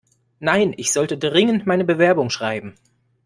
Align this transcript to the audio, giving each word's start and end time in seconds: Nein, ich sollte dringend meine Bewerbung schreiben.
Nein, 0.39 0.73
ich 0.77 0.93
sollte 0.93 1.15
dringend 1.15 1.67
meine 1.67 1.83
Bewerbung 1.85 2.31
schreiben. 2.31 2.73